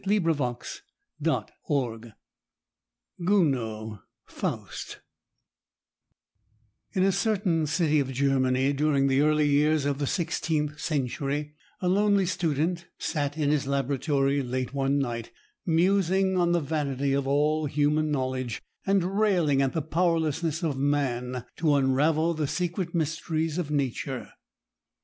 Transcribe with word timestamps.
[Illustration: 0.03 0.83
GOUNOD] 1.21 2.11
FAUST 4.25 4.99
In 6.93 7.03
a 7.03 7.11
certain 7.11 7.67
city 7.67 7.99
of 7.99 8.11
Germany, 8.11 8.73
during 8.73 9.05
the 9.05 9.21
early 9.21 9.47
years 9.47 9.85
of 9.85 9.99
the 9.99 10.07
sixteenth 10.07 10.79
century, 10.81 11.53
a 11.81 11.87
lonely 11.87 12.25
student 12.25 12.87
sat 12.97 13.37
in 13.37 13.51
his 13.51 13.67
laboratory 13.67 14.41
late 14.41 14.73
one 14.73 14.97
night, 14.97 15.29
musing 15.67 16.35
on 16.35 16.51
the 16.51 16.59
vanity 16.61 17.13
of 17.13 17.27
all 17.27 17.67
human 17.67 18.09
knowledge, 18.09 18.59
and 18.87 19.19
railing 19.19 19.61
at 19.61 19.73
the 19.73 19.83
powerlessness 19.83 20.63
of 20.63 20.79
man 20.79 21.45
to 21.57 21.75
unravel 21.75 22.33
the 22.33 22.47
secret 22.47 22.95
mysteries 22.95 23.59
of 23.59 23.69
Nature. 23.69 24.31